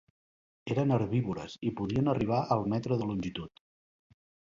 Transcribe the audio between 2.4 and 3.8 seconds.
al metre de longitud.